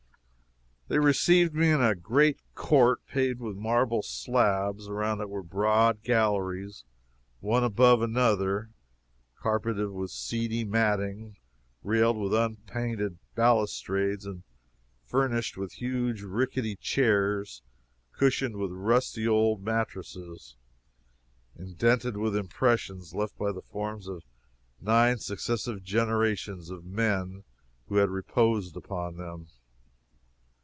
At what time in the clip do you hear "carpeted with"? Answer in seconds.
9.39-10.11